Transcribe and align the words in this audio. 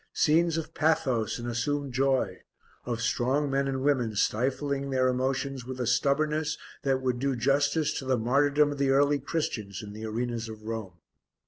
Scenes 0.13 0.57
of 0.57 0.73
pathos 0.73 1.37
and 1.37 1.47
assumed 1.47 1.93
joy; 1.93 2.39
of 2.85 3.03
strong 3.03 3.51
men 3.51 3.67
and 3.67 3.83
women 3.83 4.15
stifling 4.15 4.89
their 4.89 5.07
emotions 5.07 5.63
with 5.63 5.79
a 5.79 5.85
stubbornness 5.85 6.57
that 6.81 7.03
would 7.03 7.19
do 7.19 7.35
justice 7.35 7.93
to 7.99 8.05
the 8.05 8.17
martyrdom 8.17 8.71
of 8.71 8.79
the 8.79 8.89
Early 8.89 9.19
Christians 9.19 9.83
in 9.83 9.93
the 9.93 10.07
arenas 10.07 10.49
of 10.49 10.63
Rome. 10.63 10.97